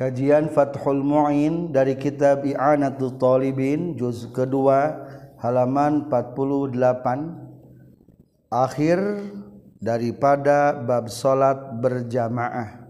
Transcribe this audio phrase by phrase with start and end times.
[0.00, 4.96] Kajian Fathul Mu'in dari kitab I'anatul Talibin juz kedua
[5.36, 6.72] halaman 48
[8.48, 8.96] akhir
[9.76, 12.80] daripada bab salat berjamaah.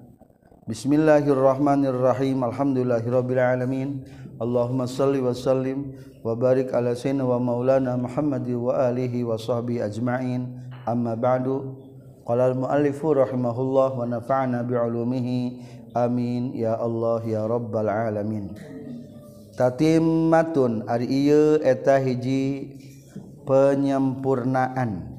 [0.71, 2.47] Bismillahirrahmanirrahim.
[2.47, 4.07] Alhamdulillahirabbil alamin.
[4.39, 5.91] Allahumma salli wa sallim
[6.23, 10.47] wa barik ala sayyidina wa maulana Muhammad wa alihi wa sahbihi ajma'in.
[10.87, 11.75] Amma ba'du.
[12.23, 18.55] Qala al-muallifu rahimahullah wa nafa'na bi'ulumihi Amin ya Allah ya robbal alamin.
[19.59, 22.79] Tatimmatun ari ieu eta hiji
[23.43, 25.11] penyempurnaan.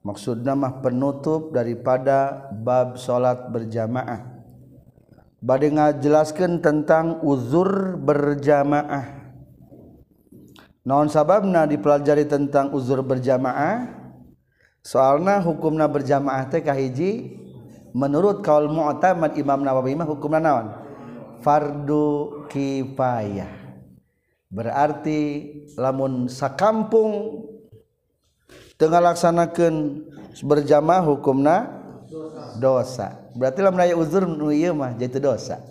[0.00, 4.24] Maksudnya mah penutup daripada bab salat berjamaah.
[5.44, 9.28] Bade ngajelaskeun tentang uzur berjamaah.
[10.86, 13.92] Naon sababna dipelajari tentang uzur berjamaah?
[14.80, 17.42] Soalna hukumna berjamaah teh kahiji
[17.96, 20.68] menurut kaul mu'tamad Imam Nawawi mah hukumna naon?
[21.40, 23.48] Fardu kifayah.
[24.52, 25.20] Berarti
[25.80, 27.44] lamun sakampung
[28.76, 30.04] tengah laksanakan
[30.44, 31.72] berjamaah hukumna
[32.60, 33.16] dosa.
[33.32, 35.64] Berarti lamun aya uzur nu ieu mah jadi dosa.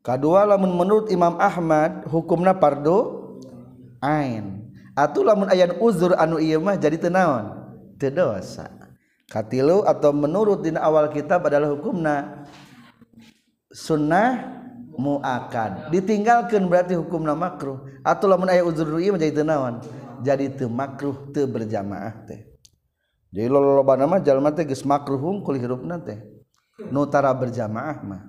[0.00, 3.32] Kadua lamun menurut Imam Ahmad hukumna fardu
[4.00, 4.64] ain.
[4.96, 7.64] Atuh lamun aya uzur anu ieu mah jadi teu naon?
[7.96, 8.83] teu dosa.
[9.28, 12.46] Katilu atau menurut din awal kitab adalah hukumna.
[13.74, 14.54] Sunnah
[14.94, 15.90] muakad.
[15.90, 17.82] Ditinggalkan berarti hukumna makruh.
[18.06, 19.82] Atau lamun aya uzur ieu menjadi teu naon?
[20.22, 22.46] Jadi teu makruh teu berjamaah teh.
[23.34, 26.22] Jadi loba nama jalma teh geus makruh hungkul hirupna teh.
[26.90, 28.22] Nu tara berjamaah mah.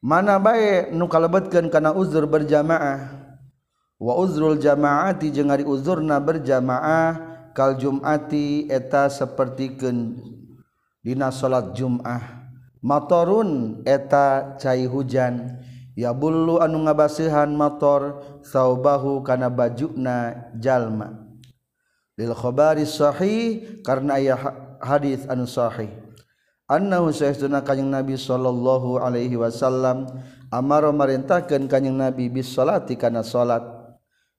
[0.00, 3.26] Mana bae nu kalebetkeun kana uzur berjamaah?
[3.96, 7.25] Wa uzrul jamaati jeung ari uzurna berjamaah
[7.56, 10.20] kal Jumati eta sepertiken
[11.00, 12.44] Dina salat Jumah.
[12.84, 15.64] Motorun eta cair hujan.
[15.96, 21.24] Ya bulu anu ngabasihan motor saubahu kana bajuna jalma.
[22.20, 24.36] Lil khabari sahih karena aya
[24.84, 25.88] hadis anu sahih.
[26.66, 30.10] Annahu sayyiduna kanjing nabi sallallahu alaihi wasallam
[30.50, 33.62] amaro marintahkeun kanjing nabi bis salati kana salat.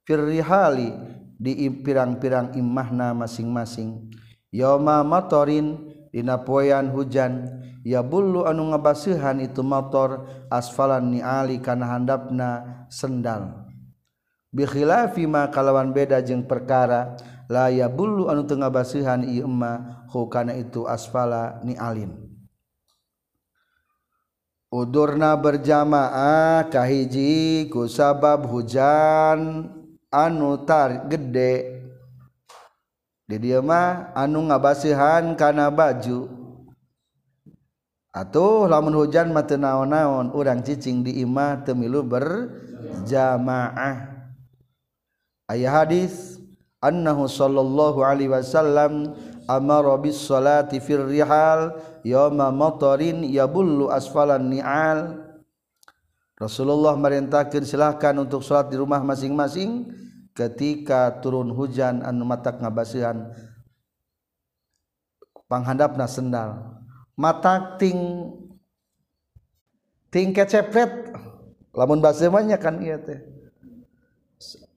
[0.03, 4.09] Firrihali di pirang-pirang imahna masing-masing.
[4.49, 5.77] Yoma motorin
[6.09, 7.45] dina poyan hujan
[7.85, 12.49] ya bulu anu ngabasuhan itu motor asfalan niali kana handapna
[12.89, 13.69] sendal.
[14.49, 17.13] Bikhilafi ma kalawan beda jeung perkara
[17.45, 22.17] la ya bulu anu teu ngabasuhan ieu emma hu kana itu asfala nialin.
[24.67, 29.76] Udurna berjamaah kahiji ku sabab hujan.
[30.17, 31.85] Anutar gede.
[33.29, 36.25] Didimah anu ngabasihan karena baju.
[38.09, 44.09] Atau lamun hujan mate naon-naon urang cicing di imah temilu berjamaah.
[45.53, 46.41] Ayah hadis
[46.81, 49.13] annahu sallallahu alaihi wasallam
[49.45, 55.29] amara bis salati fir rihal yawma matarin yabullu asfalan ni'al.
[56.41, 59.93] Rasulullah merintahkan silahkan untuk sholat di rumah masing-masing
[60.37, 63.33] ketika turun hujan anu matak ngabasihan
[65.49, 66.77] panghandapna sendal.
[67.17, 67.97] Matak ting
[70.13, 71.09] ting kecepret.
[71.73, 72.29] Lamun bahasa
[72.61, 73.17] kan iya teh.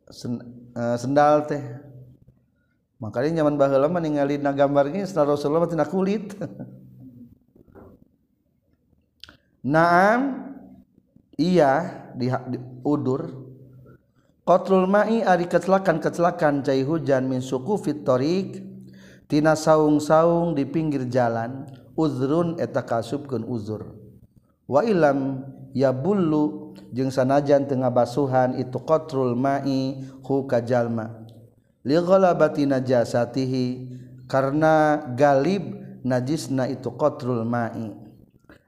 [0.09, 0.41] Sen,
[0.73, 1.61] e, sendal teh.
[3.01, 6.33] Makanya nyaman baheula mah ningali na gambarnya sendal Rasulullah tina kulit.
[9.61, 10.49] Naam
[11.37, 13.50] iya di, di udur.
[14.51, 18.59] Qatrul ma'i ari kecelakan-kecelakan cai hujan min suku fitorik
[19.31, 23.95] tina saung-saung di pinggir jalan uzrun eta kasubkeun uzur.
[24.67, 31.31] Wa ilam ya bullu jeung sanajan tengah basuhan itu qatrul ma'i hu kajalma
[31.87, 33.67] li ghalabati najasatihi
[34.27, 37.95] karena galib najisna itu qatrul ma'i.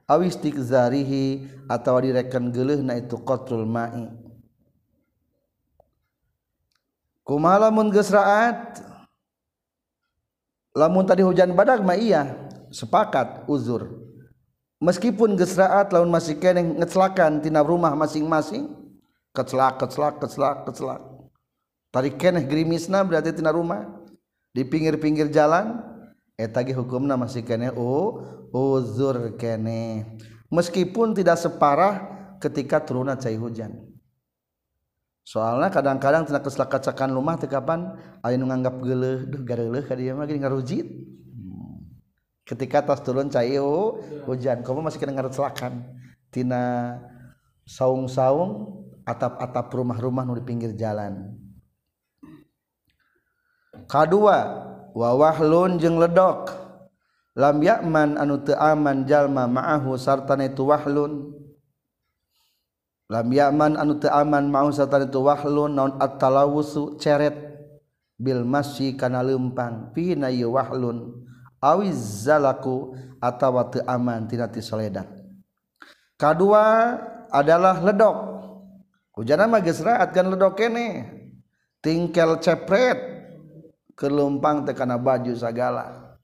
[0.07, 4.22] Awistik zarihi atau direken geuleuhna itu qatrul ma'i.
[7.23, 8.11] Kumaha lamun geus
[10.73, 13.87] lamun tadi hujan badak mah iya sepakat uzur.
[14.83, 18.83] Meskipun geus raat lamun masih keneh ngecelakan tina rumah masing-masing
[19.33, 21.01] kecelak kecelak kecelak kecelak
[21.89, 23.89] tadi keneh gerimisna berarti tina rumah
[24.53, 25.81] di pinggir-pinggir jalan
[26.37, 28.21] eta ge hukumna masih keneh oh
[28.53, 30.05] uzur kene
[30.53, 32.05] meskipun tidak separah
[32.37, 33.92] ketika turunnya cair hujan
[35.23, 37.59] soalnya kadang-kadang tenaga kesela kacakan rumah aya
[38.27, 40.83] ayo nganggap geuleuh duh gareleh ka dieu mah ngarujit.
[40.83, 41.87] Hmm.
[42.43, 45.87] Ketika tas turun cair oh, hujan kamu masih kena ngarutselakan
[46.27, 46.99] tina
[47.63, 51.39] saung-saung atap-atap rumah-rumah nu di pinggir jalan.
[53.87, 54.37] Kedua
[54.91, 56.63] wawahlun jeung ledok.
[57.33, 61.33] Lam yakman anu teu aman jalma ma'ahu sartana itu wahlun
[63.13, 67.53] lam yakman anu teu aman ma'ahu sartana itu wahlun naon at-talawusu ceret.
[68.17, 71.21] Bil masyi kana leumpang pina ieu wahlun.
[71.61, 75.05] Awiz zalaku atawa teu aman tina ti soledat.
[76.17, 76.97] Kedua
[77.29, 78.17] adalah ledok.
[79.13, 81.05] Hujan mah geus raat kan ledok kene.
[81.83, 82.97] Tingkel cepret
[83.93, 86.17] kelumpang teh kana baju sagala.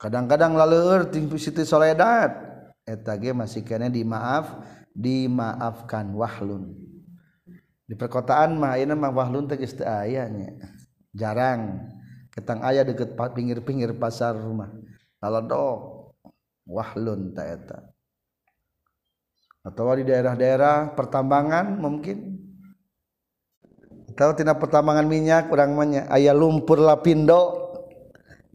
[0.00, 2.51] Kadang-kadang laleur ting siti soledad
[2.92, 4.60] eta ge masih kene dimaaf
[4.92, 6.76] dimaafkan wahlun.
[7.88, 9.72] Di perkotaan mah ayeuna mah wahlun teh geus
[11.16, 11.88] jarang.
[12.32, 14.72] Ketang aya deket pinggir-pinggir pasar rumah.
[15.20, 16.12] Lalodok
[16.68, 17.92] wahlun taeta
[19.62, 22.42] atau di daerah-daerah pertambangan mungkin.
[24.12, 27.72] Atau tina pertambangan minyak kurang banyak ayah lumpur lapindo.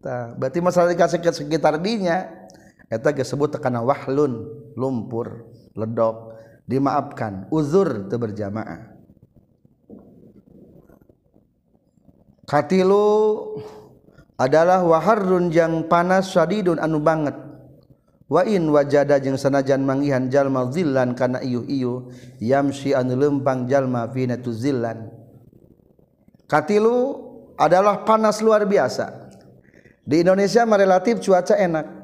[0.06, 2.30] Nah, berarti masalah dikasih ke sekitar dinya
[2.88, 6.36] eta disebut tekana wahlun lumpur ledok
[6.68, 7.48] dimaafkan.
[7.51, 8.95] Uzur itu berjamaah.
[12.48, 13.04] Katilu
[14.39, 17.36] adalah waharrun yang panas syadidun anu banget.
[18.28, 22.12] Wain wajada jeung sanajan manggihan jalma zillan kana iyu-iyu
[22.44, 25.12] yamsi anu lempang jalma fi zillan.
[26.48, 27.28] Katilu
[27.60, 29.28] adalah panas luar biasa.
[30.07, 31.96] Di Indonesia mah relatif cuaca enak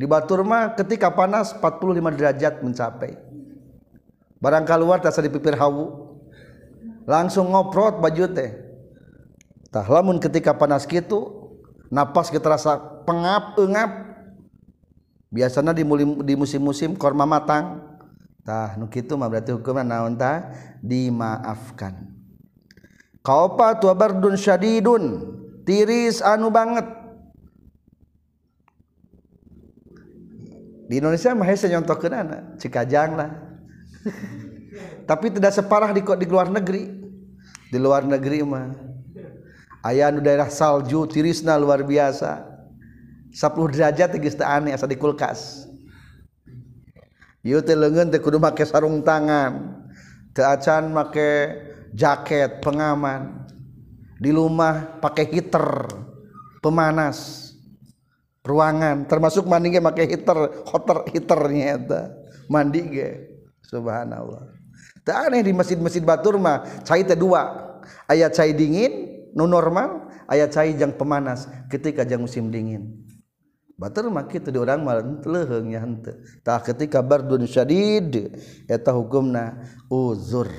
[0.00, 3.20] di Batur mah ketika panas 45 derajat mencapai.
[4.40, 6.16] Barang keluar tak dipipir hawu.
[7.04, 8.56] Langsung ngoprot baju teh.
[9.68, 11.52] Tah lamun ketika panas gitu
[11.92, 13.92] napas kita rasa pengap engap.
[15.28, 17.84] Biasanya di musim-musim korma matang.
[18.40, 20.48] Tah nu kitu mah berarti hukumna naon tah?
[20.80, 22.08] Dimaafkan.
[23.20, 25.36] Kaupa tu bardun syadidun?
[25.68, 26.88] Tiris anu banget
[30.90, 33.30] di Indonesia mah hese nyontokeun anak cikajang lah.
[35.08, 36.90] Tapi tidak separah di di luar negeri.
[37.70, 38.74] Di luar negeri mah
[39.86, 42.42] aya nu daerah salju tirisna luar biasa.
[43.30, 45.70] 10 derajat geus teu aneh asa di kulkas.
[47.46, 49.86] Ieu teh leungeun teh kudu make sarung tangan
[50.34, 51.30] teu acan make
[51.94, 53.46] jaket pengaman.
[54.18, 55.86] Di rumah pakai heater
[56.58, 57.49] pemanas
[58.40, 62.02] ruangan termasuk mandi ge make heater hotter heaternya eta.
[62.50, 63.08] Mandi ge.
[63.66, 64.50] Subhanallah.
[65.06, 67.70] Teu aneh di masjid-masjid Batur mah cai teh dua.
[68.10, 73.06] Aya cai dingin nu normal aya cai jang pemanas ketika jang musim dingin.
[73.80, 76.20] Batur mah kitu di urang mah leuheung nya henteu.
[76.44, 78.36] Tah ketika bardun syadid
[78.68, 80.52] eta hukumna uzur.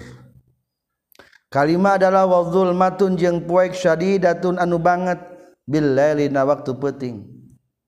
[1.52, 5.20] Kalima adalah wadzulmatun jeung poek syadidatun anu banget
[5.68, 7.28] bil lailina waktu peuting.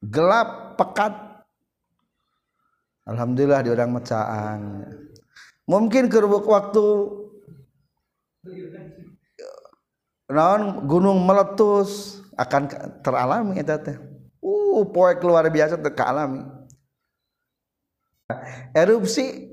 [0.03, 1.13] Gelap pekat.
[3.03, 4.87] Alhamdulillah di urang mecaang
[5.67, 6.85] mungkin ke waktu
[10.31, 12.67] naon gunung meletus akan
[13.03, 13.99] teralami eta teh.
[14.43, 16.43] Uh poek luar biasa teka alami
[18.75, 19.51] erupsi.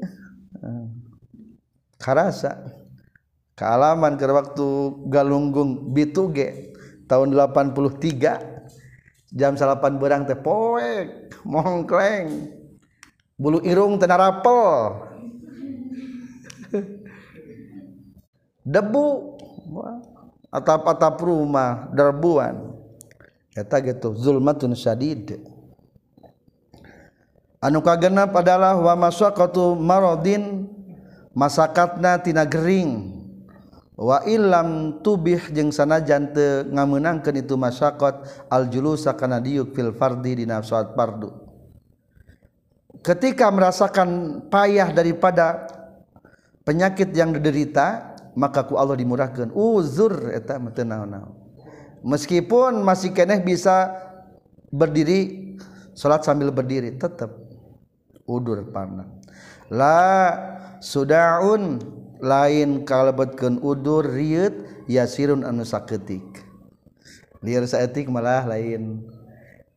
[2.01, 2.57] Karasa.
[3.53, 4.69] Kealaman ke waktu
[5.13, 6.73] galunggung bituge
[7.05, 8.50] tahun 83
[9.31, 12.51] jam salapan berang teh poek mongkleng
[13.39, 15.07] bulu irung tena rapel
[18.75, 19.39] debu.
[20.51, 22.75] Atap-atap rumah derbuan
[23.55, 25.39] eta gitu zulmatun syadid.
[27.63, 29.11] Anu kagenap adalah wa
[29.79, 30.67] maradin
[31.37, 33.20] masakatna tina gering.
[34.01, 41.51] Waam tubih jeung sana jante ngamenangkan itu masyarakat aljulusa karena diuk filfardi di nafsat pardu
[43.05, 45.69] ketika merasakan payah daripada
[46.65, 49.51] penyakit yang diderita makaku Allah dimurahkan.
[49.53, 50.61] Uzur eta
[52.01, 53.93] meskipun masih keneh bisa
[54.71, 55.53] berdiri
[55.97, 57.33] salat sambil berdiri tetap
[58.25, 59.09] udur panah.
[59.71, 60.09] La
[60.83, 61.79] sudaun
[62.21, 66.45] lain kalebetkeun udur riut yasirun anu saketik.
[67.41, 69.05] Liar saetik malah lain.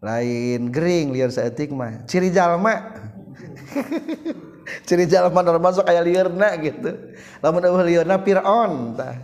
[0.03, 2.03] Lain gering liar saetik mah.
[2.07, 2.99] Ciri jalma.
[4.87, 6.91] Ciri jalma normal sok aya liarna gitu.
[7.39, 9.15] Lamun eueuh liarna Firaun tah.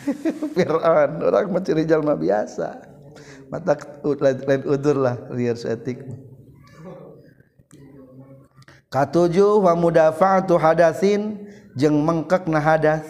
[0.56, 2.80] Fir'aun orang mencuri jalma biasa.
[3.50, 3.74] Mata
[4.06, 6.06] lain udur lah liar setik
[8.90, 13.04] Katujuh wa mudafaatu hadasin jeung mengkek nahadas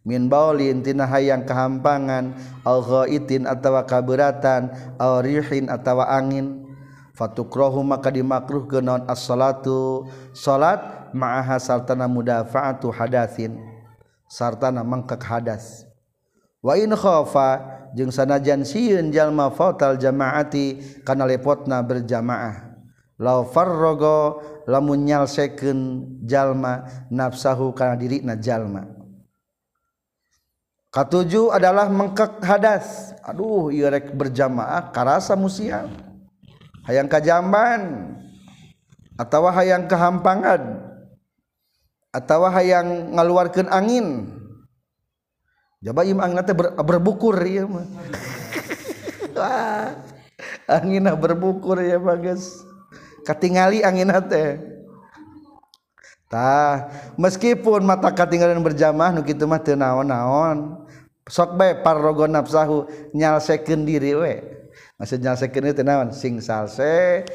[0.00, 2.34] min baulin tina hayang kehampangan.
[2.64, 4.72] Al ghaitin atawa kaberatan.
[4.96, 6.66] Arihin rihin atawa angin.
[7.14, 10.08] Fatukrohu maka dimakruh genon as-salatu.
[10.32, 13.60] Salat ma'aha sartana mudafa'atu hadatsin.
[14.30, 15.84] Sartana mengkek hadas.
[16.64, 22.72] Wa in khafa jeung sanajan sieun jalma fatal jamaati kana lepotna berjamaah.
[23.20, 24.40] Law farraga
[24.70, 29.00] lamun nyalsekeun jalma nafsahu kana dirina jalma
[30.90, 33.14] Katujuh adalah mengkek hadas.
[33.22, 35.86] Aduh, ieu rek berjamaah karasa musial.
[36.82, 38.10] Hayang kajamban
[39.14, 40.82] atau hayang kehampangan
[42.10, 44.34] atau hayang ngaluarkeun angin.
[45.78, 47.86] Jaba im angin teh ber, berbukur ieu mah.
[50.66, 52.66] Anginna berbukur ya bagus.
[53.26, 54.58] katingali angin teh
[56.30, 56.86] tah
[57.18, 60.86] meskipun mata katinggalan berjamaah nu kitu mah teu naon-naon.
[61.30, 64.34] Sok bae parrogo nafsahu nyalsekeun diri we.
[64.98, 66.10] Maksud nyalsekeun teh naon?
[66.14, 67.26] Sing salse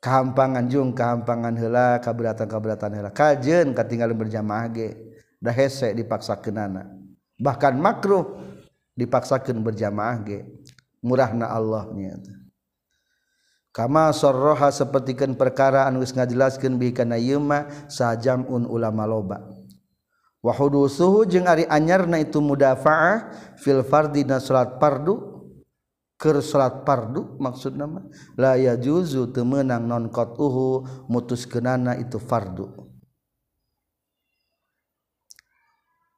[0.00, 3.10] kehampangan jung kehampangan heula kaberatan-kaberatan heula.
[3.12, 4.96] Kajeun katinggalan berjamaah ge
[5.40, 6.86] dah hese dipaksakeunana
[7.40, 8.40] bahkan makruh
[8.94, 10.44] dipaksakeun berjamaah ge.
[11.02, 12.14] Murahna Allah nya
[13.72, 19.40] kama sorroha sepertikan perkara anus ngajelaskan bihkana yma sajamun ulama loba.
[20.42, 25.38] Wahudu suhu jeung ari anyarna itu mudafaah fil fardi na salat pardu
[26.18, 28.02] ker salat pardu maksud nama
[28.34, 32.74] la ya juzu temenang non qatuhu mutus kenana itu fardu.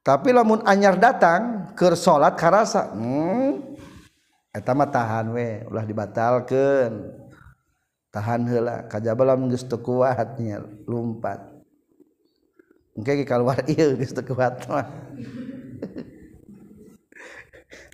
[0.01, 3.77] Tapi lamun anyar datang ker salat karasa hmm
[4.57, 7.24] eta mah tahan we ulah dibatalkeun.
[8.15, 11.43] tahan hela kajabalam geus teu kuat nya lumpat.
[12.95, 14.87] Engke ge keluar ieu geus teu kuat mah.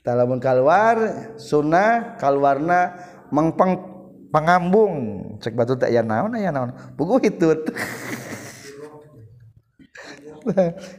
[0.04, 0.96] Tah lamun kaluar
[1.40, 3.00] sunnah kaluarna
[3.32, 3.80] mengpeng
[4.28, 4.92] pengambung
[5.40, 6.76] cek batu tak ya naon ya naon?
[7.00, 7.64] Pugu hitut.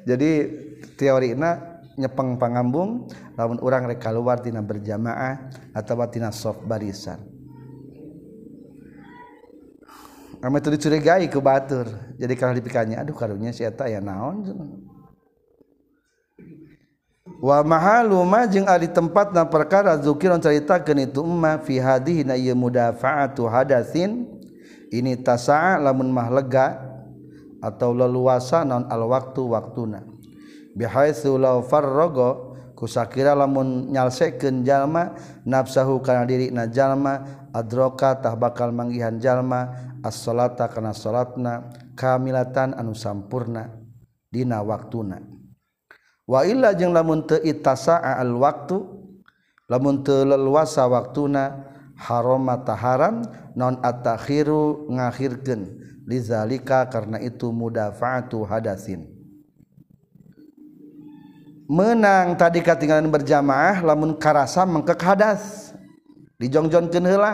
[0.09, 0.49] Jadi
[0.97, 3.05] teorina nyepeng pangambung
[3.37, 7.30] lamun urang rek kaluar tina berjamaah atawa tina soft barisan.
[10.41, 11.85] Ame itu dicurigai ke batur
[12.17, 14.41] jadi kalau dipikirnya aduh karunya si eta ya naon?
[17.41, 22.57] Wa mahalu ma jeung ari tempatna perkara zukiron caritakeun itu umma fi hadhihi na ieu
[22.57, 24.29] mudafaatu hadatsin.
[24.91, 26.83] Ini tasa'a lamun mah lega
[27.63, 30.03] atau leluasa non al waktu waktuna.
[30.75, 32.35] Bihaitsu law farraga
[32.75, 35.15] kusakira lamun nyalsekeun jalma
[35.47, 43.69] nafsahu kana dirina jalma adroka tah bakal manggihan jalma as-salata kana salatna kamilatan anu sampurna
[44.29, 45.21] dina waktuna.
[46.25, 48.81] Wa illa jeung lamun teu itasaa al waktu
[49.69, 51.67] lamun teu leluasa waktuna
[51.97, 55.81] harama taharam non at-takhiru ngakhirkeun.
[56.01, 59.05] Lizalika karena itu mudafaatu hadasin.
[61.71, 65.71] Menang tadi ketinggalan berjamaah lamun karasa mengkek hadas.
[66.41, 67.33] Dijongjongkeun heula.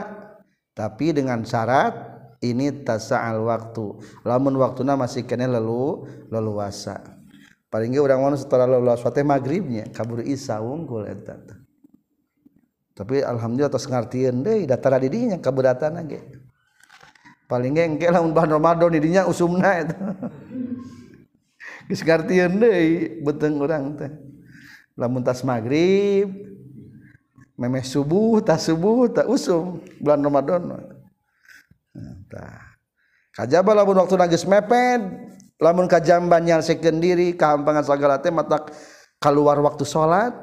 [0.78, 3.98] Tapi dengan syarat ini tasa'al waktu.
[4.26, 7.18] Lamun waktuna masih kena lelu leluasa.
[7.68, 11.36] Paling gak orang mana setelah leluasa teh maghribnya kabur isa unggul eta
[12.98, 16.18] tapi alhamdulillah atas ngartieun deui datara di dinya kaberatan ge.
[17.46, 19.94] Paling gak engke lamun bahan Ramadan di dinya usumna eta.
[21.88, 24.10] Geus ngartieun deui beteng urang teh.
[24.98, 26.26] Lamuntas maghrib
[27.54, 30.62] memeh subuh tak subuh tak usum bulan Ramadan
[31.98, 32.78] Entah.
[33.34, 35.02] Kajaba lamun waktu nagis mepet,
[35.62, 38.74] lamun kajamban nyalsikeun diri kahampangan sagala teh matak
[39.18, 40.34] keluar waktu salat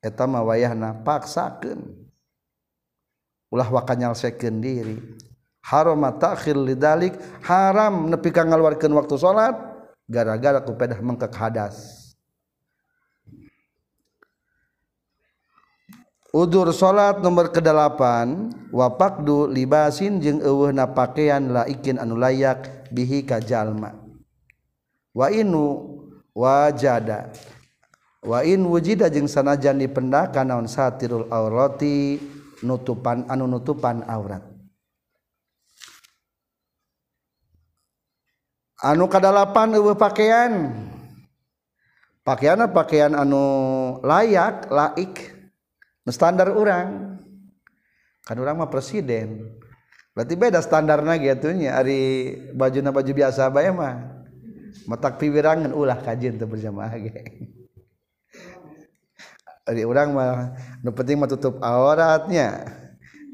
[0.00, 1.80] eta mah wayahna paksakeun.
[3.52, 4.96] Ulah waka nyalsikeun diri.
[5.60, 9.52] Haram takhir lidalik haram nepi ka ngaluarkeun waktu salat
[10.08, 11.99] gara-gara ku pedah mengkek hadas.
[16.30, 23.98] Udur salat nomor kedelapan wapakdu libasin jeung eueuhna pakaian laikin anu layak bihi ka jalma.
[25.10, 25.98] Wa inu
[26.30, 27.34] wajada
[28.22, 32.22] wa in wujida jeung sanajan dipendakan naon satirul aurati
[32.62, 34.46] nutupan anu nutupan aurat.
[38.86, 40.78] Anu kadalapan eueuh pakaian?
[42.22, 43.42] Pakaianna pakaian anu
[44.06, 45.39] layak laik.
[46.08, 47.20] standar orang.
[48.24, 49.60] Kan orang mah presiden.
[50.16, 54.24] Berarti beda standarnya gitu nya ari baju na baju biasa bae mah.
[54.88, 57.12] Matak piwirangan ulah kajian teu berjamaah ge.
[59.68, 62.64] Ari urang mah nu penting mah tutup auratnya.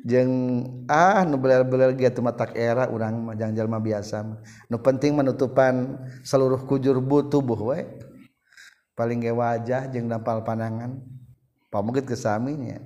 [0.07, 4.39] Jeung ah nu beler-beler gitu matak era urang mah jang jalma biasa mah.
[4.71, 7.85] Nu penting menutupan seluruh kujur tubuh we.
[8.97, 11.05] Paling ge wajah jeung napal panangan
[11.77, 12.81] pamungkit kesaminya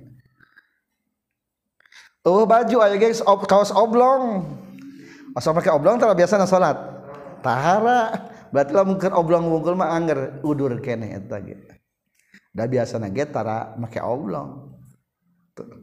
[2.25, 3.21] oh baju aya guys.
[3.25, 4.45] Ob, kaos oblong.
[5.31, 6.77] Asal pakai oblong tara biasa na salat
[7.39, 8.29] tahara.
[8.51, 11.55] Berarti lamun keur oblong wungkul mah anger udur keneh eta ge.
[12.51, 14.75] Da biasa ge tara make oblong.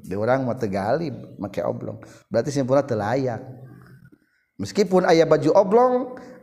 [0.05, 1.09] Di orang mah tegali
[1.41, 1.97] make oblong.
[2.29, 3.41] Berarti simpulna teu layak.
[4.59, 5.93] Meskipun aya baju oblong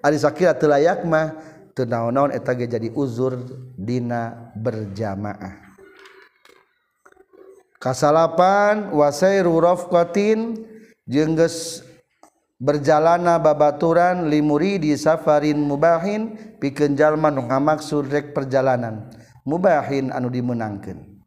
[0.02, 1.38] ari sakira teu layak mah
[1.78, 3.38] teu naon-naon eta ge jadi uzur
[3.78, 5.65] dina berjamaah
[7.86, 10.58] kasalapan wasairu rafqatin
[11.06, 11.86] jeung geus
[12.58, 19.06] berjalana babaturan limuri di safarin mubahin pikeun jalma nu ngamaksud rek perjalanan
[19.46, 21.22] mubahin anu dimenangkeun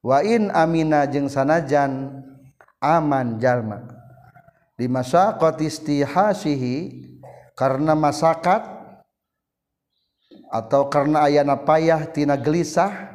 [0.00, 2.24] wa in amina jeung sanajan
[2.84, 3.80] aman jalma.
[4.74, 6.76] Di masa istihasihi
[7.54, 8.62] karena masyarakat
[10.50, 13.13] atau karena ayana payah tina gelisah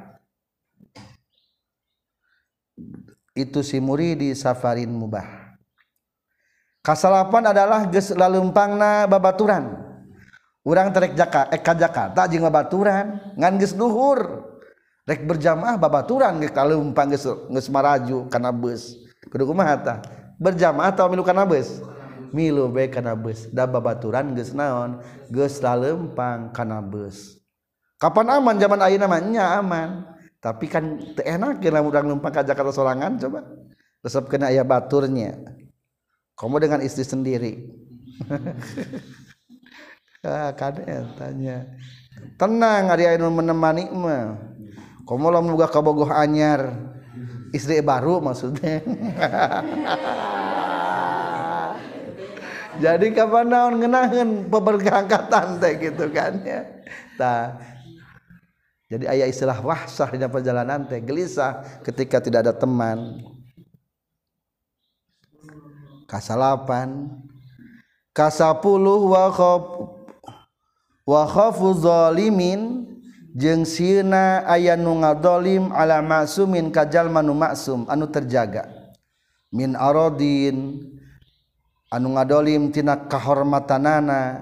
[3.40, 5.56] itu si muridi safarin mubah.
[6.84, 9.88] Kasalapan adalah geus lalumpangna babaturan.
[10.64, 13.36] Urang terek jaka eh ka Jakarta jeung babaturan.
[13.36, 14.48] Ngan geus duhur.
[15.08, 18.96] Rek berjamaah babaturan geus lalumpang geus geus maraju kana beus.
[19.28, 19.98] Kudu kumaha tah?
[20.40, 21.84] Berjamaah atau milu kana beus?
[22.32, 23.52] Milu bae kana beus.
[23.52, 25.04] Da babaturan geus naon?
[25.28, 27.40] Geus lalempang kana beus.
[28.00, 29.20] Kapan aman zaman ayeuna mah?
[29.20, 30.16] Nya aman.
[30.40, 33.44] Tapi kan enak ya udah numpang ke Jakarta sorangan coba.
[34.00, 35.36] Resep kena ayah baturnya.
[36.40, 37.68] Kamu dengan istri sendiri.
[40.20, 41.64] Ah kadang tanya
[42.36, 44.36] tenang hari anu menemani mah.
[45.08, 46.76] Kamu lo muga kabogoh anyar.
[47.56, 48.84] Istri baru maksudnya.
[52.84, 56.62] Jadi kapan naon ngenahin peberangkatan teh gitu kan ya.
[57.18, 57.58] Nah
[58.90, 63.22] jadi ayat istilah wahsah di perjalanan teh gelisah ketika tidak ada teman.
[66.10, 67.14] Kasalapan.
[68.18, 69.64] Kasapuluh wa khaf
[71.06, 72.90] wa khafu zalimin.
[73.30, 78.66] Jeung sieuna aya nu ngadolim ala maksumin ka jalma nu maksum anu terjaga.
[79.54, 80.82] Min aradin
[81.94, 84.42] anu ngadolim tina kahormatanana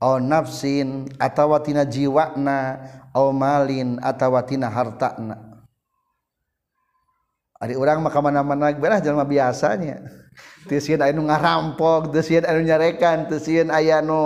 [0.00, 2.80] au nafsin atawa tina jiwana
[3.14, 5.52] malin atawatina hartana
[7.62, 10.02] Ari orang maka mana-mana berah jalma biasanya.
[10.66, 14.18] Teu sieun anu ngarampok, teu sieun anu nyarekan, teu sieun aya nu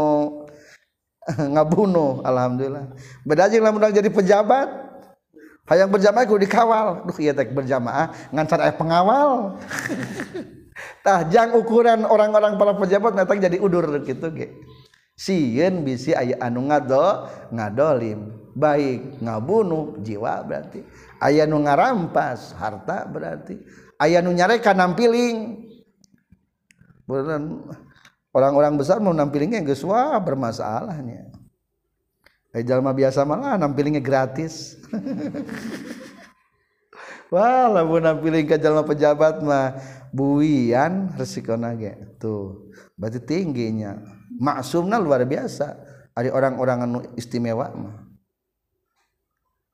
[1.53, 2.96] ngabunuh alhamdulillah.
[3.29, 4.72] Beda jeung lamun jadi pejabat
[5.68, 7.05] hayang berjamaah kudu dikawal.
[7.05, 9.61] Duh ieu teh berjamaah ngancan aya pengawal.
[11.05, 14.49] Tah jang ukuran orang-orang para pejabat nata jadi udur gitu ge.
[15.12, 18.33] Sieun bisi aya anu ngado ngadolim.
[18.57, 20.81] baik ngabunuh jiwa berarti.
[21.21, 23.61] Aya nu ngarampas harta berarti.
[24.01, 25.69] Aya nu nyareka nampiling.
[28.33, 31.29] Orang-orang besar mau nampilingnya geus wah bermasalahnya.
[32.57, 34.81] Eh jalma biasa malah nampilingnya gratis.
[37.27, 39.83] Wah lamun nampiling ke jalma pejabat mah
[40.14, 43.99] buian resikona ge tuh berarti tingginya.
[44.38, 45.75] Maksumna luar biasa.
[46.16, 48.06] Ada orang-orang istimewa mah.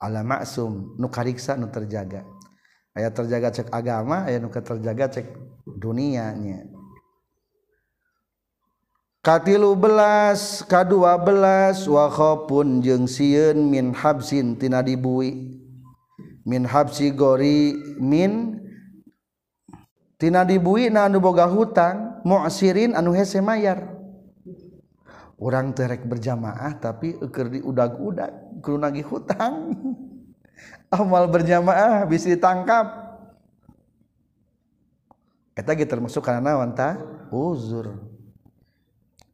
[0.03, 2.27] ala maksum nu kariksa nu terjaga.
[2.93, 5.31] Aya terjaga cek agama aya nu terjaga cek
[5.79, 6.67] dunianya.
[9.23, 15.63] Katilu belas kadua belas wakhopun jeung sieun min habsin tina dibui.
[16.43, 17.71] Min habsi gori
[18.03, 18.59] min
[20.19, 23.95] tina dibui na anu boga hutang mu'sirin anu hese mayar.
[25.39, 28.52] Orang terek berjamaah tapi eker diudag-udag.
[28.63, 29.75] Kudu nagih hutang.
[30.93, 33.13] Amal berjamaah bisa ditangkap.
[35.53, 36.73] Eta ge termasuk kana naon
[37.29, 37.97] uzur.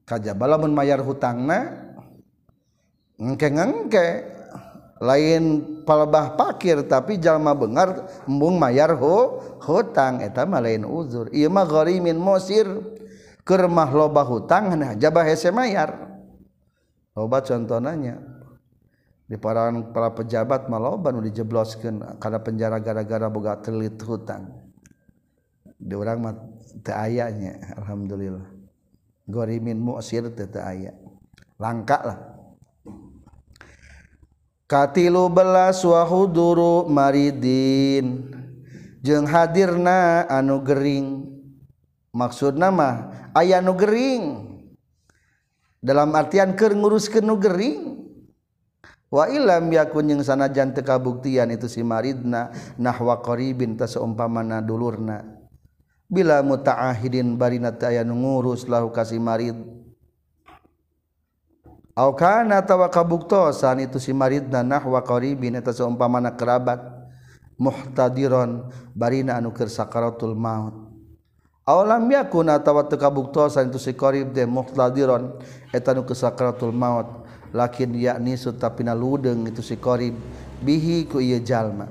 [0.09, 1.93] Kajaba lamun mayar hutangna
[3.21, 4.39] engke-engke.
[4.99, 10.19] Lain palebah pakir tapi jalma bengar embung mayar ho hutang.
[10.23, 11.31] Eta mah lain uzur.
[11.31, 12.67] Ieu mah gharimin musir
[13.47, 16.07] keur mah loba hutang nah jabah hese mayar.
[17.15, 18.28] Loba contohnya
[19.29, 24.49] di parangan para pejabat maloba nu dijebloskeun kana penjara gara-gara boga telit hutang.
[25.77, 26.35] Di urang mah
[26.81, 28.49] teu aya nya alhamdulillah.
[29.29, 30.97] Gorimin mu'sir teu teu aya.
[31.61, 32.19] Langka lah.
[34.65, 38.33] Katilu belas wa huduru maridin.
[39.05, 41.29] Jeung hadirna anu gering.
[42.17, 44.49] Maksudna mah aya nu gering.
[45.85, 48.08] Dalam artian keur nguruskeun nu gering.
[49.09, 55.25] Waam yakunyeng sanajan tekabuktian itu si maridna nahwa qoribin ta seumpamana dulurna.
[56.09, 59.57] Bila mutaahidin barina aya ngurus lahu kasih marid.
[61.97, 66.81] Kana tawa kabuktosan itu si maridna nahwa qoribin eta seumpamana kerabat
[67.57, 70.89] muhtadiron barina anu keur sakaratul maut.
[71.69, 75.37] Alam yakun atawa tekabuktosan itu si qorib de muhtadiron
[75.73, 77.28] eta nu keur sakaratul maut.
[77.53, 80.15] lakin yakni sutapina ludeng itu si korib
[80.61, 81.89] bihi ku iya jalma.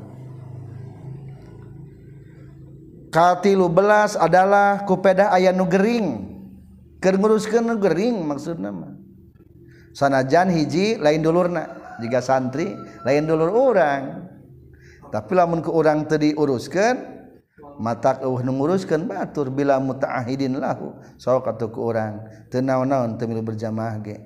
[3.08, 6.38] Katilu belas adalah kupeda ayah nu gering.
[7.02, 8.94] Keur nguruskeun nu gering maksudna mah.
[9.96, 11.66] Sanajan hiji lain dulurna
[11.98, 12.70] jika santri
[13.02, 14.30] lain dulur orang
[15.10, 17.18] tapi lamun ke orang teu diuruskeun
[17.82, 24.22] mata uh nguruskan batur bila mutaahidin lahu sok ku ke orang tenaun-naun temilu berjamaah ge.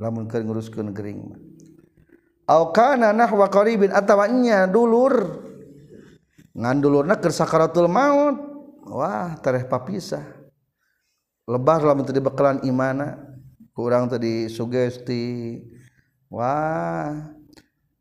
[0.00, 1.50] lamun keur nguruskeun gering mah
[2.50, 5.46] au kana nahwa qaribin atawanya dulur.
[6.50, 8.36] Ngan dulurna keur sakaratul maut.
[8.90, 10.26] Wah tareh papisah.
[11.46, 13.22] Lebar lamun teu dibekalan imana.
[13.70, 15.56] Kurang tadi sugesti
[16.26, 17.14] wah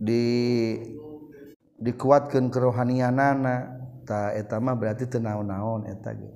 [0.02, 0.26] di
[1.78, 3.78] dikuatkan kerohanianana.
[4.10, 6.30] Ta eta mah berarti tenaon-naon eta ge.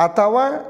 [0.00, 0.64] Atawa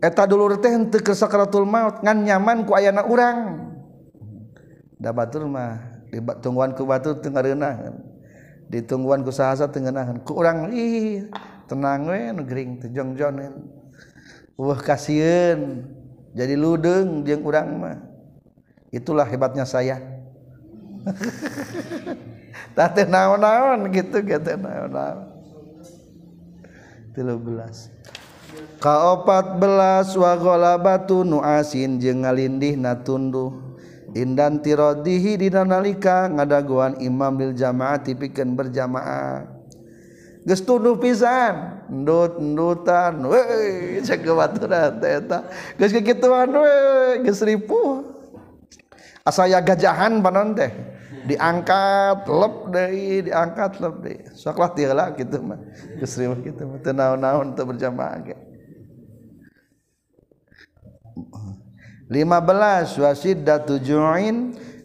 [0.00, 3.68] eta dulur teh henteu ke sakaratul maut ngan nyaman ku ayana urang.
[5.00, 7.94] Da batur mah di tungguan ku batur teu ngareunah
[8.68, 11.28] di tungguan ku sahasa teu ngeunaheun ku urang ih
[11.68, 13.54] tenang we nu gering teu jongjoneun
[14.58, 15.84] wah kasieun
[16.32, 17.98] jadi ludeng jeung urang mah.
[18.90, 20.02] Itulah hebatnya saya.
[22.74, 25.30] Teh naon-naon gitu gitu naon-naon.
[27.14, 28.29] 13
[28.80, 33.70] kaopat belas wagola batu nu asin jeung ngalindih na tunduh.
[34.10, 39.46] Indan tirodihi dina nalika ngadaguan imam bil jamaah tipikeun berjamaah.
[40.42, 41.78] Geus tunduh pisan.
[41.86, 45.46] Ndut ndutan weh cek baturan teh eta.
[45.78, 48.02] Geus kikituan weh geus ripuh.
[49.22, 50.74] Asaya gajahan panon teh.
[51.30, 54.18] Diangkat lep deui diangkat lep deui.
[54.34, 55.60] Soklah tiala kitu mah.
[56.02, 56.82] Geus ripuh kitu mah.
[56.82, 58.49] Teu naon-naon teu berjamaah ge.
[62.10, 64.36] 15 wasid tujuin juin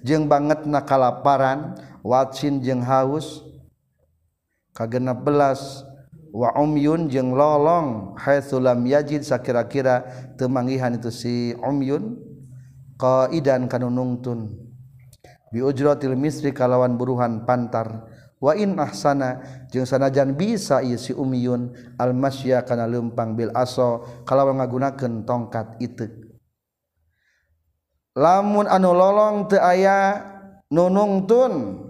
[0.05, 1.73] jeung banget nakalaparan.
[2.05, 3.41] Watsin jeung haus.
[4.77, 5.81] Kagenap belas
[6.29, 8.13] wa umyun jeung lolong.
[8.21, 10.05] Haitsulam yajid sakira-kira
[10.37, 12.21] temangihan itu si umyun.
[13.01, 14.53] Qaidan kanunungtun.
[15.49, 18.05] Bi ujratil misri kalawan buruhan pantar.
[18.37, 19.41] Wa in ahsana
[19.73, 21.73] jeung sanajan bisa ieu si umyun.
[21.97, 24.05] Al masya kana leumpang bil aso.
[24.29, 26.24] Kalawan ngagunakeun tongkat itik.
[28.15, 30.23] lamun anu lolong te aya
[30.71, 31.83] nunungtun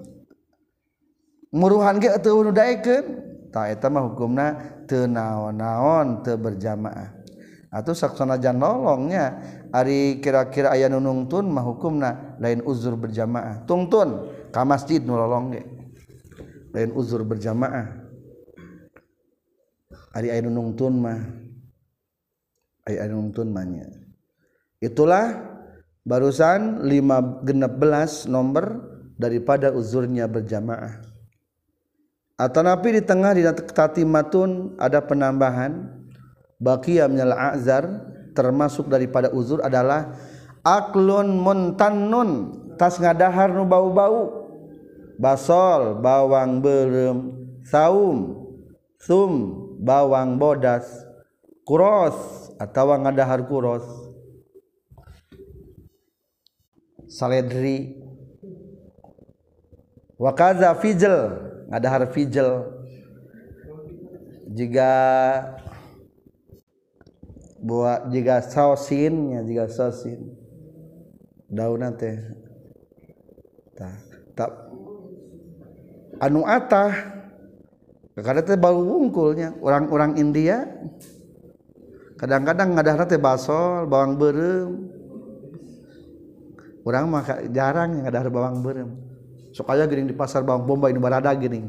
[1.53, 3.05] muruhan ge teu nudaekeun
[3.53, 4.45] ta eta mah hukumna
[4.89, 7.15] teu naon-naon teu berjamaah.
[7.75, 9.39] Atuh saksanajan lolongnya
[9.71, 13.63] ari kira-kira aya nunungtun mah hukumna lain uzur berjamaah.
[13.69, 15.63] Tungtun ka masjid nu lolong ge
[16.73, 18.01] lain uzur berjamaah.
[20.15, 21.19] Ari aya nunungtun mah
[22.87, 23.63] aya nunungtun mah
[24.79, 25.54] itulah
[26.05, 28.85] barusan 516 nomor
[29.17, 31.01] daripada uzurnya berjamaah.
[32.37, 36.05] Atau nabi di tengah di tatimatun ada penambahan.
[36.55, 37.83] Baqiyah minal azar
[38.31, 40.15] termasuk daripada uzur adalah
[40.63, 42.29] aklun muntannun
[42.79, 44.47] tas ngadahar nu bau-bau.
[45.15, 47.31] Basol bawang berem
[47.63, 48.45] saum
[48.99, 49.31] sum
[49.79, 50.83] bawang bodas
[51.63, 54.04] kuros atau ngadahar kuros
[57.09, 58.01] saledri.
[60.15, 61.15] Wakaza fijel
[61.67, 62.71] ngadahar fijel
[64.55, 64.91] jika
[67.59, 70.39] buat jika sausin ya jika sausin
[71.51, 72.15] daun teh.
[73.75, 73.95] Tak
[74.39, 74.51] tak
[76.23, 77.11] anu atah.
[78.15, 79.59] Kadang teh bau wungkulnya.
[79.59, 80.63] Orang-orang India
[82.15, 84.94] kadang-kadang ngadahar teh basol bawang berem
[86.85, 88.93] orang mah jarang yang ada bawang berem
[89.49, 91.65] supaya gering di pasar bawang bombay ini barada gering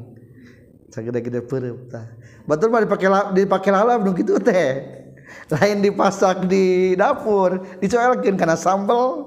[0.92, 2.06] sagede-gede berem tah.
[2.46, 5.04] Betul mah dipakai dipakai lalap dong gitu teh.
[5.50, 9.26] Lain dipasak di dapur dicoelkin karena sambel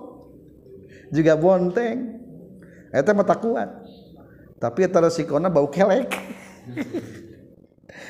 [1.11, 2.21] juga bonteng.
[2.89, 3.69] Itu mata kuat.
[4.59, 6.09] Tapi itu resikonya bau kelek.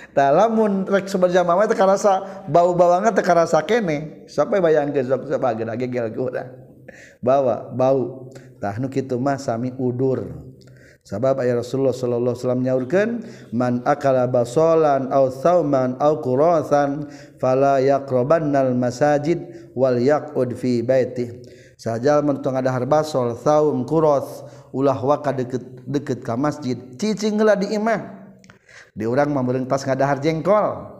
[0.09, 1.07] Nah, lamun rek
[1.45, 4.25] mama itu kerasa bau bawangnya tekarasa kene.
[4.27, 6.68] Sampai yang ke zok zok bagian agak gel kurang
[7.23, 8.31] bawa bau.
[8.59, 10.25] Tahnu mah sami udur.
[11.07, 13.09] Sabab ayat Rasulullah sallallahu alaihi wasallam nyaurkeun
[13.55, 17.09] man akala basolan au sauman au qurasan
[17.41, 21.41] fala yaqrabannal masajid wal yaqud fi baitih
[21.79, 24.43] sajal mentong ada basol saum kuros
[24.75, 26.75] ulah waka deket deket ka masjid.
[26.99, 28.19] Cicing heula di imah.
[28.93, 30.99] Di urang mah meureun tas ngadahar jengkol.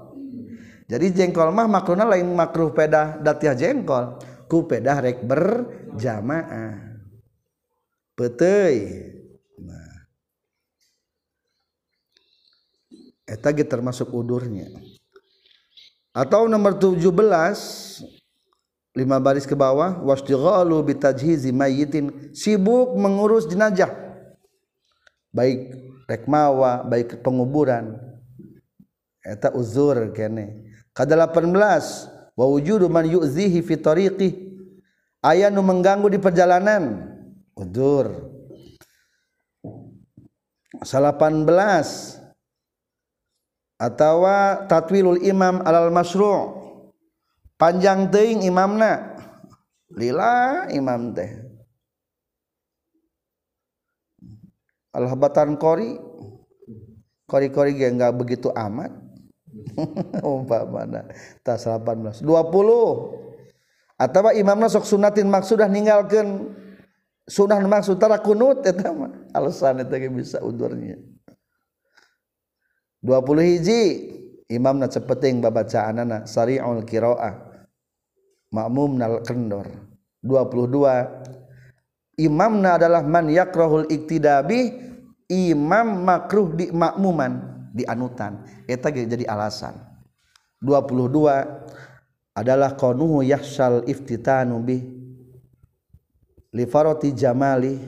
[0.89, 4.17] Jadi jengkol mah makruna lain makruh pedah datiah jengkol.
[4.49, 6.89] Ku pedah rek berjamaah.
[8.17, 8.75] Peteuy
[13.29, 14.65] eta ge termasuk udurnya.
[16.09, 17.05] Atau nomor 17
[18.97, 22.33] lima baris ke bawah wastighalu bitajhizi mayyitin.
[22.33, 23.93] Sibuk mengurus jenazah.
[25.29, 25.77] Baik
[26.09, 28.01] rek mawa baik penguburan.
[29.21, 30.73] Eta uzur kene.
[30.91, 34.47] Kada 18 wa wujudu man yu'zihi fi tariqi.
[35.19, 37.03] Aya nu mengganggu di perjalanan.
[37.51, 38.07] Uzur
[40.79, 41.51] 18
[43.75, 46.55] atawa tatwilul imam alal masru'
[47.59, 49.19] panjang teuing imamna.
[49.91, 51.35] Lila imam teh.
[54.95, 55.99] Alhabatan kori
[57.27, 58.89] kori-kori ge enggak begitu amat
[60.25, 61.09] umpamana
[61.41, 66.55] tas 18 20 atawa imamna sok sunatin maksudah ninggalkeun
[67.29, 70.97] sunnah maksud tara kunut eta mah alasan eta ge bisa udurnya.
[73.05, 73.81] 20 hiji
[74.51, 77.47] imamna cepeting babacaanana sari'ul qiraah.
[78.49, 79.69] Ma'mumnal kendor
[80.25, 84.73] 22 imamna adalah man yakrahul iktidabi
[85.29, 87.58] imam makruh di makmuman.
[87.79, 88.43] Di anutan.
[88.67, 89.79] Eta jadi alasan.
[90.59, 94.83] 22 adalah qanuhu yahsal iftitanu bi
[96.51, 97.79] li farati jamali.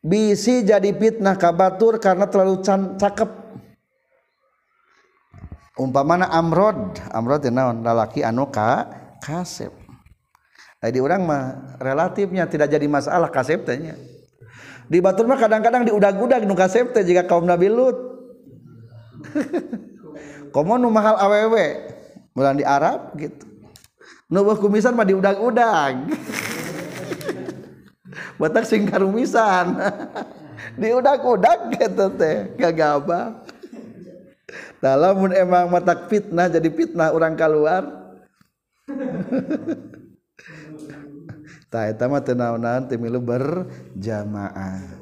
[0.00, 2.64] Bisi jadi fitnah kabatur karena terlalu
[2.98, 3.30] cakep.
[5.78, 7.86] Umpamana amrod amrod naon?
[7.86, 8.90] Lalaki anu ka
[9.22, 9.70] kasep.
[10.80, 11.42] Di orang mah
[11.76, 13.92] relatifnya tidak jadi masalah kasep tanya
[14.90, 18.09] di batur mah kadang-kadang diudag-udag nu kasep teh jika kaum Nabi Lut
[20.54, 21.94] komo nu mahal awewe
[22.34, 23.46] bulan di Arab gitu.
[24.30, 26.06] Nu kumisan mah diudang-udang.
[28.40, 29.74] Batak sing karumisan.
[30.80, 33.42] Diudag-udag gitu teh gagabah
[34.80, 37.84] Nah, lamun emang matak fitnah jadi fitnah orang keluar.
[41.70, 42.66] Tak eta mah teu naon
[43.22, 44.99] berjamaah.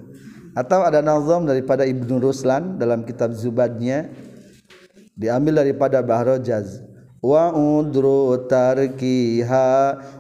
[0.59, 4.11] Atau ada nazam daripada Ibnu Ruslan dalam kitab Zubadnya?
[5.15, 6.83] Diambil daripada Bahrojaz.
[7.19, 9.71] Wa udru tarkiha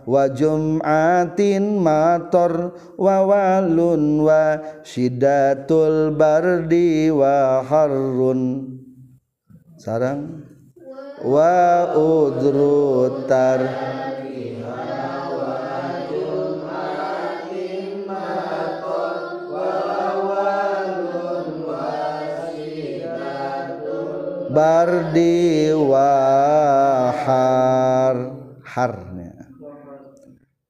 [0.02, 8.66] wa jum'atin mator wa walun wa shidatul bardi wa harrun.
[9.78, 10.42] Sarang.
[11.22, 11.86] Wa
[24.58, 26.34] bar di wahar.
[28.66, 29.46] Harnya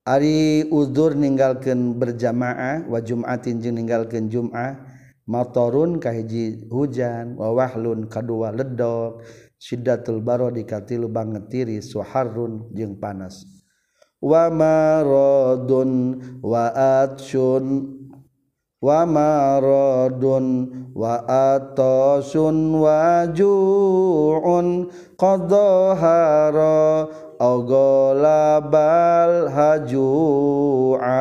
[0.04, 4.80] Ari udzur ninggalkeun berjamaah wa jum'atin jeung ninggalkeun jum'ah
[5.28, 9.20] matorun kahiji hujan wa wahlun kadua ledok
[9.60, 13.44] siddatul baro katilu banget tiris suharun jeung panas.
[14.20, 16.72] Wa maradun wa
[17.04, 17.64] atsun
[18.78, 24.86] wa maradun wa atasun wa ju'un
[25.18, 27.10] qad dhahara
[29.50, 31.18] haju'a.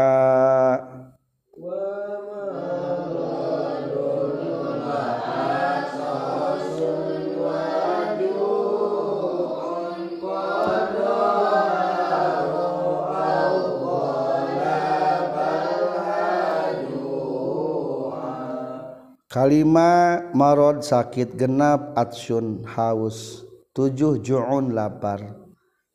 [19.38, 23.46] kalima marod sakit genap atsyun haus.
[23.78, 25.22] Tujuh ju'un lapar.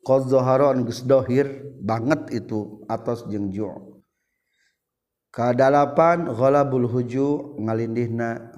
[0.07, 3.99] Qad zaharon geus dohir banget itu atas jeung ju'
[5.31, 8.51] kadalapan ghalabul huju ngalindihna.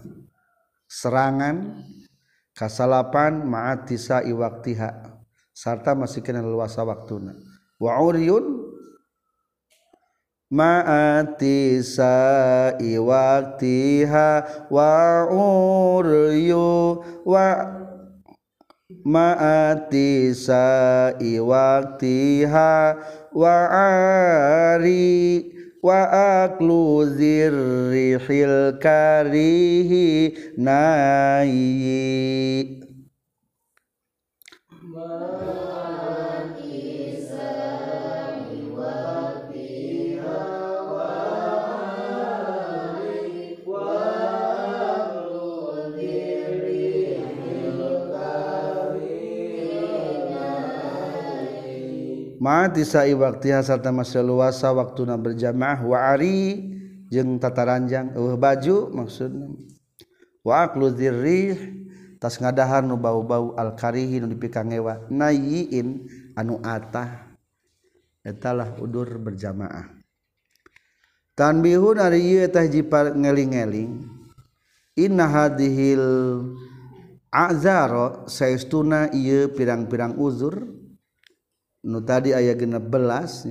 [0.85, 1.81] Serangan
[2.53, 5.17] kasalapan ma'atisa iwaktiha
[5.49, 7.33] sarta masikeun luasa waktuna.
[7.81, 8.64] Wa uryun
[10.53, 16.69] ma'ati sa'i waktiha wa'uryu
[17.25, 17.65] wa
[19.01, 22.93] ma'ati sa'i waktiha
[23.33, 25.09] wa'ari
[25.81, 26.01] wa
[26.45, 31.57] aklu zirrihil karihi nai
[52.45, 55.81] matisai waktu hasarta masa luasa waktu na berjamaah.
[55.81, 56.61] Wa'ari
[57.09, 59.33] jeng tataranjang uh, baju maksud
[60.45, 61.57] wa'aklu zirrih
[62.21, 65.09] tas ngadahan nu bau-bau al-karihi nu dipikangewa.
[65.09, 66.05] Nayiin
[66.37, 67.33] anu atah.
[68.25, 69.89] Etalah udur berjamaah.
[71.37, 74.01] Tanbihun ari ieu teh jipar ngeling-eling
[74.97, 76.01] inna hadhil
[77.29, 80.74] azaro saestuna ieu pirang-pirang uzur.
[81.85, 83.45] nu tadi aya genep belas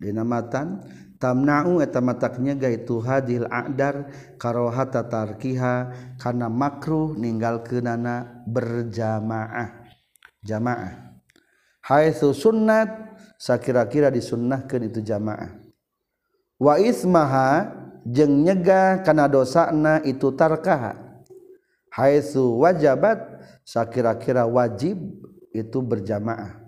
[0.00, 0.80] dinamatan
[1.20, 4.08] tamna'u eta mataknya gaitu hadil a'dar
[4.40, 9.84] karohata tarkiha kana makruh ninggalkeunana berjamaah.
[10.44, 11.16] Jamaah.
[11.84, 15.56] Haitsu sunnat sakira-kira disunnahkeun itu jamaah.
[16.60, 17.72] Wa ismaha
[18.04, 20.96] jeung nyegah kana dosana itu tarkaha.
[21.92, 23.20] Haitsu wajabat
[23.64, 24.96] sakira-kira wajib
[25.52, 26.63] itu berjamaah.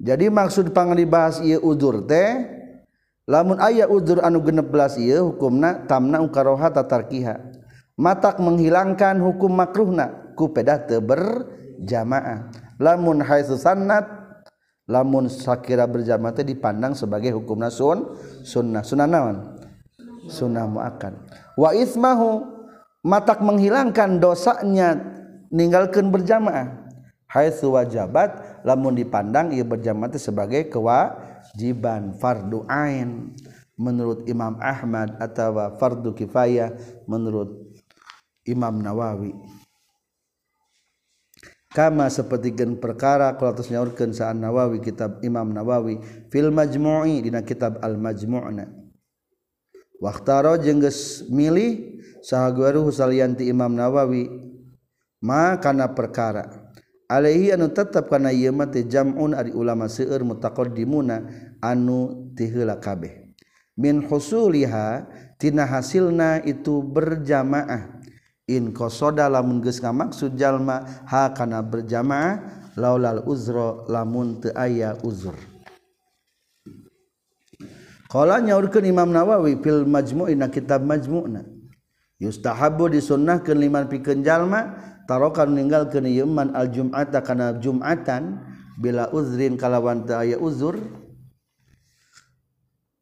[0.00, 2.40] jadi maksud pangan dibahas ia udur teh
[3.28, 7.36] lamun ayah udur anu genep belas ia hukumna tamna ukaroha tatarkiha.
[8.00, 12.48] Matak menghilangkan hukum makruhna ku pedah berjamaah.
[12.80, 14.08] Lamun hai sanat
[14.88, 18.80] lamun sakira berjamaah teh dipandang sebagai hukum nasun sunnah.
[18.80, 19.36] Sunnah naon?
[20.32, 21.12] Sunnah muakkad.
[21.60, 22.48] Wa ismahu
[23.04, 24.96] matak menghilangkan dosanya
[25.52, 26.88] ninggalkan berjamaah.
[27.28, 33.34] Haitsu wajabat lamun dipandang ia berjamaah sebagai kewajiban fardu ain.
[33.80, 36.68] Menurut Imam Ahmad atau fardu kifayah
[37.08, 37.64] menurut
[38.44, 39.32] Imam Nawawi.
[41.70, 47.46] Kama seperti gen perkara kalau atas nyaurkeun saan Nawawi kitab Imam Nawawi fil majmu'i dina
[47.46, 48.66] kitab al majmu'na
[50.02, 50.82] waqtaro jeung
[51.30, 54.26] milih sahaguaru salianti Imam Nawawi
[55.22, 56.69] ma kana perkara
[57.10, 61.26] Alaihi anu tetap karena yema teh jamun ari ulama seueur mutaqaddimuna
[61.58, 63.34] anu tiheula kabeh.
[63.74, 67.98] Min husuliha tina hasilna itu berjamaah.
[68.46, 75.34] In qasada lamun geus ngamaksud jalma ha kana berjamaah laulal uzra lamun teu aya uzur.
[78.10, 81.42] Qala nyaurkeun Imam Nawawi fil majmu'ina kitab majmu'na.
[82.18, 88.38] Yustahabu disunnahkeun liman pikeun jalma tarokan meninggal ke yeman al jum'ata karena jum'atan
[88.78, 90.78] bila uzrin kalawan aya uzur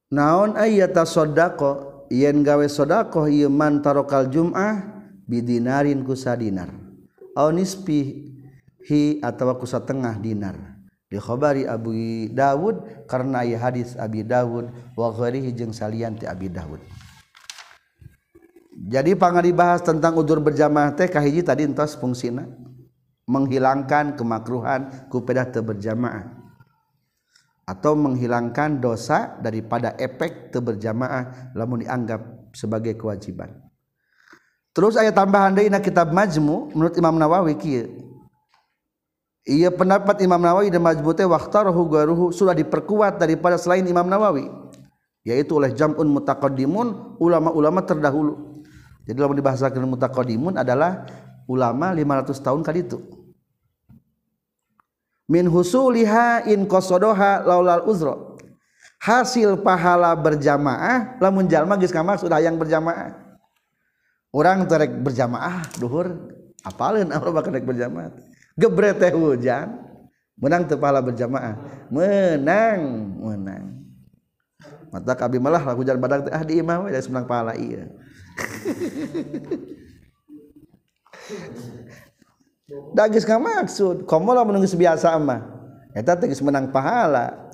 [0.09, 6.73] naon ayyata sodako yen gawe sodako ieu man tarokal jum'ah bidinarin kusa dinar.
[7.37, 8.33] Au nispi
[8.89, 10.57] hi atawa kusa tengah dinar.
[11.09, 11.93] Dikhabari Abu
[12.33, 16.81] Dawud karena ayat hadis Abi Dawud wa ghairihi jeung salian ti Abi Dawud.
[18.79, 22.47] Jadi pangan dibahas tentang udur berjamaah teh kahiji tadi entos fungsina
[23.27, 26.31] menghilangkan kemakruhan kupedah teu berjamaah
[27.67, 32.23] atau menghilangkan dosa daripada efek berjamaah lamun dianggap
[32.57, 33.53] sebagai kewajiban.
[34.73, 37.91] Terus ayat tambahan na kitab Majmu menurut Imam Nawawi kieu.
[39.43, 44.49] Iya pendapat Imam Nawawi dan Majmu teh waqtarahu garuhu sudah diperkuat daripada selain Imam Nawawi
[45.27, 48.58] yaitu oleh jam'un mutaqaddimun ulama-ulama terdahulu
[49.09, 51.09] jadi kalau dibahasakan mutakodimun adalah
[51.49, 53.01] ulama 500 tahun kali itu.
[55.33, 58.37] Min husuliha in kosodoha laulal uzro
[59.01, 63.17] hasil pahala berjamaah lamun jalma geus sudah yang berjamaah.
[64.29, 66.13] Orang terek berjamaah duhur
[66.61, 68.13] apalin Allah bakal terek berjamaah.
[68.61, 69.73] Gebret teh hujan
[70.37, 71.57] menang teu pahala berjamaah.
[71.89, 72.81] Menang
[73.25, 73.65] menang.
[74.93, 77.89] Mata kabi malah hujan badak teh ah di imam we menang pahala iya
[82.93, 83.97] dagis nggak maksud?
[84.05, 85.41] Komola menunggu biasa mah
[85.95, 87.51] eta tegas menang pahala.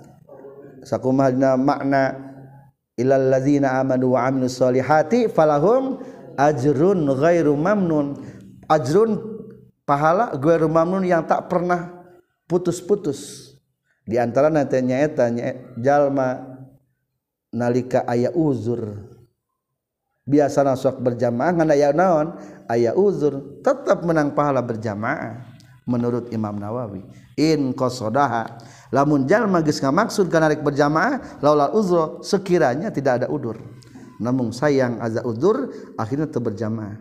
[0.85, 2.13] Sakumahna makna
[3.01, 6.01] ilal ladzina amanu wa amilus solihati falahum
[6.37, 8.21] ajrun ghairu mamnun.
[8.69, 9.17] Ajrun
[9.89, 12.05] pahala ghairu mamnun yang tak pernah
[12.45, 13.53] putus-putus.
[14.05, 15.33] Di antara nantinya eta
[15.81, 16.45] jalma
[17.49, 19.14] nalika aya uzur.
[20.25, 22.37] Biasa nasok berjamaah aya naon?
[22.65, 25.45] Ayah uzur tetap menang pahala berjamaah
[25.85, 27.05] menurut Imam Nawawi.
[27.37, 28.57] In qasadaha
[28.89, 33.61] lamun jalma geus ngamaksudkan narik berjamaah laula uzur sekiranya tidak ada udur.
[34.17, 35.69] Namun sayang aza udur
[36.01, 36.97] akhirnya teu berjamaah.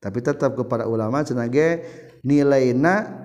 [0.00, 1.84] Tapi tetap kepada ulama cenage
[2.24, 3.24] nilaina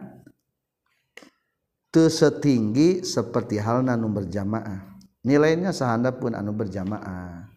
[1.88, 4.92] teu setinggi seperti halna anu berjamaah.
[5.24, 7.49] Nilainya sahanda pun anu berjamaah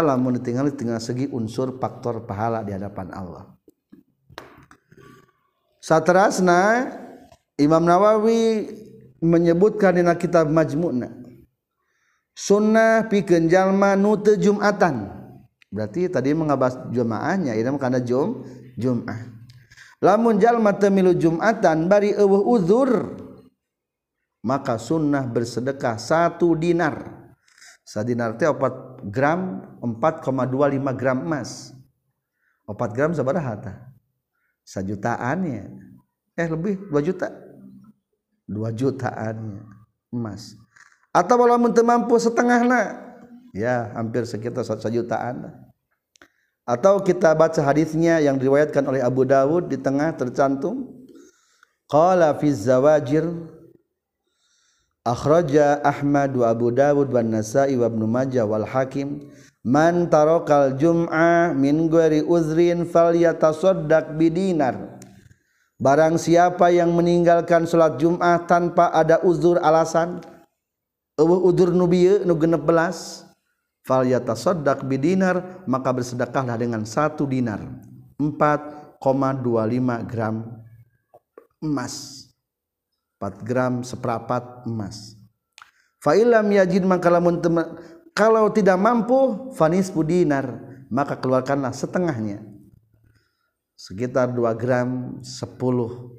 [0.00, 3.44] lamun ditinggal tinggal segi unsur faktor pahala di hadapan Allah.
[5.84, 6.90] Satterasna
[7.60, 8.72] Imam Nawawi
[9.20, 11.26] menyebutkan di kitab majmuna
[12.36, 15.08] sunnah pikenjallma nute Jumatan.
[15.72, 18.44] Berarti tadi mengabas jemaahnya karena Jum
[18.76, 19.34] Jumah.
[20.04, 23.16] Lamunjallma temilu Jumatan bari uzur
[24.44, 27.24] maka sunnah bersedekah satu dinar.
[27.82, 28.46] Sadinar teh
[29.02, 31.76] 4 gram 4,25 gram emas.
[32.66, 33.76] 4 gram sabaraha tah
[34.66, 35.70] sajutaannya
[36.34, 37.30] eh lebih 2 juta?
[38.50, 39.62] 2 jutaannya
[40.10, 40.58] emas.
[41.14, 43.04] Atau kalau mampu setengahna?
[43.56, 45.66] Ya hampir sekitar 1 jutaan
[46.66, 51.06] atau kita baca hadisnya yang diriwayatkan oleh Abu Dawud di tengah tercantum.
[51.86, 53.22] Qala fi zawajir
[55.06, 59.30] akhraja Ahmad wa Abu Dawud wa Nasa'i wa Ibnu Majah wal Hakim
[59.62, 64.98] man tarakal jum'ah min ghairi uzrin falyatasaddaq bidinar.
[65.78, 70.24] Barang siapa yang meninggalkan salat Jumat tanpa ada uzur alasan
[71.20, 73.22] uzur nu bieu nu genep belas
[73.86, 77.62] falyatasaddaq bidinar maka bersedekahlah dengan satu dinar
[78.18, 79.00] 4,25
[80.10, 80.36] gram
[81.60, 82.25] emas
[83.16, 85.16] 4 gram seperapat emas.
[86.04, 87.40] Fa'ilam yajid maka lamun
[88.12, 90.60] kalau tidak mampu fanis dinar
[90.92, 92.44] maka keluarkanlah setengahnya.
[93.76, 96.16] Sekitar 2 gram 10,10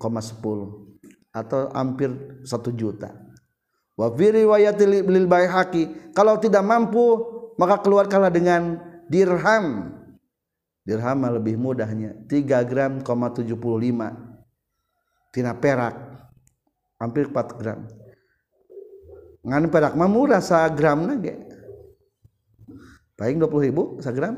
[1.34, 2.10] atau hampir
[2.46, 3.14] 1 juta.
[3.98, 7.18] Wa fi riwayat lil baihaqi kalau tidak mampu
[7.58, 8.78] maka keluarkanlah dengan
[9.10, 9.94] dirham.
[10.86, 13.58] Dirham lebih mudahnya 3 gram 75
[15.34, 15.96] tina perak
[16.98, 17.86] hampir 4 gram.
[19.48, 21.48] Ngan perak mah murah sa gram nage
[23.18, 24.38] paling 20 ribu sa gram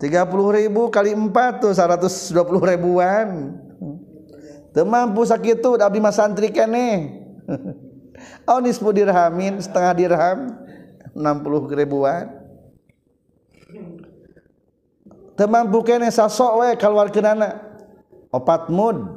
[0.00, 0.12] 30
[0.60, 2.32] ribu kali 4 tuh 120
[2.68, 3.56] ribuan.
[4.76, 6.88] Teu mampu sakitu abdi mah santri kene.
[8.48, 10.56] Oh nisfu dirhamin setengah dirham
[11.12, 12.28] 60 ribuan.
[15.36, 17.60] Teu mampu kene sasok we keluarkeunana
[18.32, 19.15] opat mud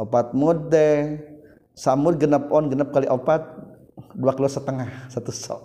[0.00, 1.20] opat mude
[1.76, 3.44] samur genap on genap kali opat
[4.16, 5.62] dua kilo setengah satu sok.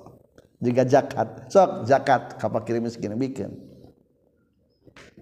[0.60, 3.56] Jika jakat sok jakat kapal kirim miskin bikin.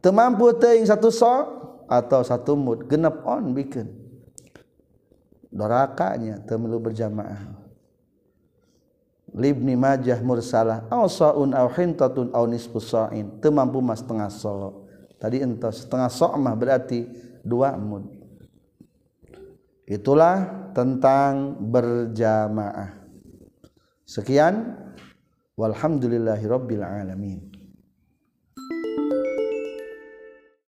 [0.01, 1.45] Temampu teing satu sok
[1.85, 3.85] atau satu mud genap on bikin.
[5.53, 7.61] Dorakanya temilu berjamaah.
[9.33, 13.37] Libni majah mursalah aw saun aw hintatun aw nisfu sa'in.
[13.37, 14.89] Temampu mas setengah sok.
[15.21, 17.05] Tadi entah setengah sok mah berarti
[17.45, 18.22] dua mud
[19.85, 23.03] itulah tentang berjamaah.
[24.03, 24.81] Sekian.
[25.53, 27.52] Walhamdulillahirabbil alamin.